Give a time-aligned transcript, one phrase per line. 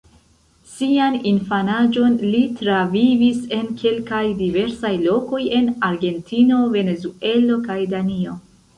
[0.69, 8.39] Sian infanaĝon li travivis en kelkaj diversaj lokoj en Argentino, Venezuelo kaj Danio.